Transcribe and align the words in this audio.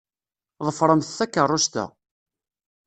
Ḍefṛemt 0.65 1.13
takeṛṛust-a. 1.17 1.85